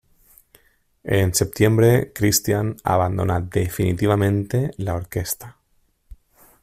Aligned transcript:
En 1.17 1.31
setiembre 1.35 2.11
Christian 2.11 2.75
abandona 2.83 3.39
definitivamente 3.39 4.71
la 4.79 4.95
orquesta. 4.95 5.59